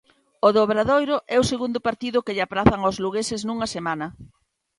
[0.45, 4.07] O do Obradoiro é o segundo partido que lle aprazan aos lugueses nunha semana.